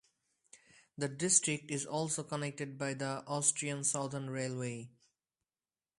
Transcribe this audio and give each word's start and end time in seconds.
The 0.97 1.07
district 1.07 1.69
is 1.69 1.85
also 1.85 2.23
connected 2.23 2.75
by 2.75 2.95
the 2.95 3.23
Austrian 3.27 3.83
Southern 3.83 4.31
Railway. 4.31 4.89